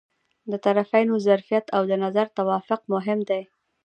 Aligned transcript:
د 0.51 0.53
طرفینو 0.65 1.13
ظرفیت 1.27 1.65
او 1.75 1.81
د 1.91 1.93
نظر 2.03 2.27
توافق 2.37 2.81
مهم 2.93 3.19
دي. 3.29 3.41